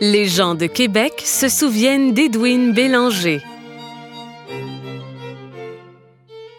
[0.00, 3.40] Les gens de Québec se souviennent d'Edwin Bélanger.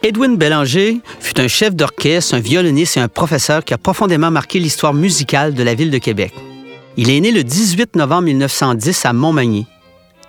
[0.04, 4.60] Edwin Bélanger fut un chef d'orchestre, un violoniste et un professeur qui a profondément marqué
[4.60, 6.34] l'histoire musicale de la ville de Québec.
[6.96, 9.68] Il est né le 18 novembre 1910 à Montmagny.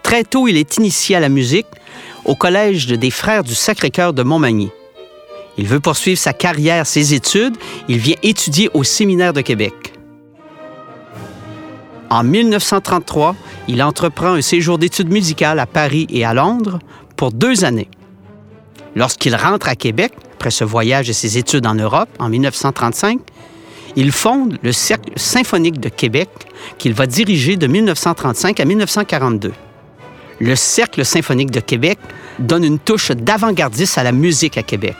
[0.03, 1.67] Très tôt, il est initié à la musique
[2.25, 4.71] au Collège des Frères du Sacré-Cœur de Montmagny.
[5.59, 7.57] Il veut poursuivre sa carrière, ses études.
[7.89, 9.96] Il vient étudier au Séminaire de Québec.
[12.11, 13.35] En 1933,
[13.69, 16.79] il entreprend un séjour d'études musicales à Paris et à Londres
[17.17, 17.89] pour deux années.
[18.95, 23.19] Lorsqu'il rentre à Québec, après ce voyage et ses études en Europe, en 1935,
[23.97, 26.29] il fonde le Cercle symphonique de Québec
[26.79, 29.53] qu'il va diriger de 1935 à 1942.
[30.39, 31.99] Le Cercle symphonique de Québec
[32.39, 34.97] donne une touche d'avant-gardiste à la musique à Québec.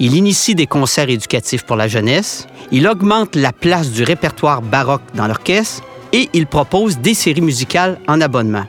[0.00, 5.02] Il initie des concerts éducatifs pour la jeunesse, il augmente la place du répertoire baroque
[5.14, 8.64] dans l'orchestre et il propose des séries musicales en abonnement.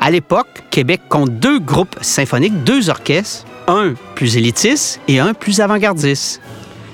[0.00, 5.60] À l'époque, Québec compte deux groupes symphoniques, deux orchestres, un plus élitiste et un plus
[5.60, 6.42] avant-gardiste.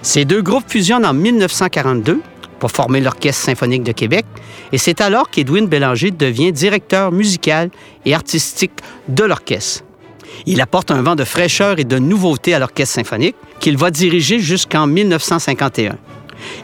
[0.02, 2.22] Ces deux groupes fusionnent en 1942
[2.60, 4.26] pour former l'Orchestre symphonique de Québec,
[4.70, 7.70] et c'est alors qu'Edwin Bélanger devient directeur musical
[8.04, 8.72] et artistique
[9.08, 9.82] de l'orchestre.
[10.46, 14.38] Il apporte un vent de fraîcheur et de nouveauté à l'Orchestre symphonique qu'il va diriger
[14.38, 15.96] jusqu'en 1951.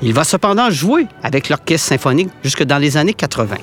[0.02, 3.56] Il va cependant jouer avec l'Orchestre symphonique jusque dans les années 80.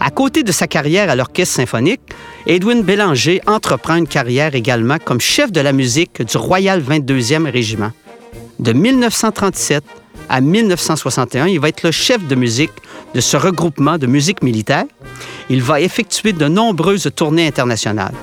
[0.00, 2.00] À côté de sa carrière à l'Orchestre symphonique,
[2.46, 7.92] Edwin Bélanger entreprend une carrière également comme chef de la musique du Royal 22e Régiment.
[8.58, 9.84] De 1937
[10.28, 12.72] à 1961, il va être le chef de musique
[13.14, 14.84] de ce regroupement de musique militaire.
[15.48, 18.14] Il va effectuer de nombreuses tournées internationales.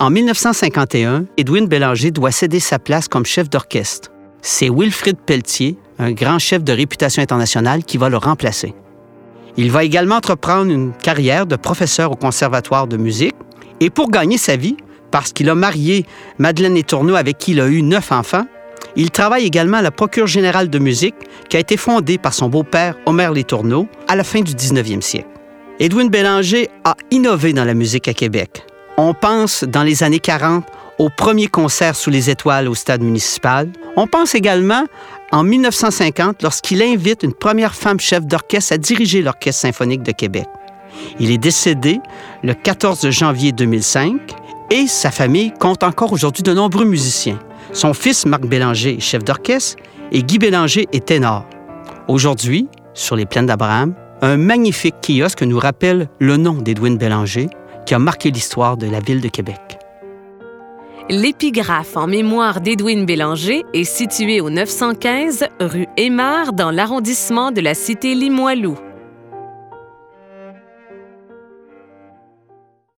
[0.00, 4.10] En 1951, Edwin Bélanger doit céder sa place comme chef d'orchestre.
[4.42, 8.74] C'est Wilfrid Pelletier, un grand chef de réputation internationale, qui va le remplacer.
[9.56, 13.36] Il va également entreprendre une carrière de professeur au Conservatoire de musique
[13.78, 14.76] et pour gagner sa vie,
[15.12, 16.06] parce qu'il a marié
[16.38, 18.46] Madeleine Letourneau avec qui il a eu neuf enfants,
[18.96, 21.14] il travaille également à la Procure générale de musique
[21.48, 25.28] qui a été fondée par son beau-père Omer Letourneau à la fin du 19e siècle.
[25.78, 28.64] Edwin Bélanger a innové dans la musique à Québec.
[28.96, 30.64] On pense dans les années 40
[30.98, 33.68] au premier concert sous les étoiles au stade municipal.
[33.96, 34.84] On pense également
[35.32, 40.46] en 1950 lorsqu'il invite une première femme chef d'orchestre à diriger l'Orchestre symphonique de Québec.
[41.18, 41.98] Il est décédé
[42.44, 44.20] le 14 janvier 2005
[44.70, 47.40] et sa famille compte encore aujourd'hui de nombreux musiciens.
[47.72, 51.44] Son fils Marc Bélanger est chef d'orchestre et Guy Bélanger est ténor.
[52.06, 57.50] Aujourd'hui, sur les plaines d'Abraham, un magnifique kiosque nous rappelle le nom d'Edwin Bélanger,
[57.86, 59.78] qui a marqué l'histoire de la ville de Québec.
[61.10, 67.74] L'épigraphe en mémoire d'Edwin Bélanger est située au 915 rue Aymar dans l'arrondissement de la
[67.74, 68.76] cité Limoilou.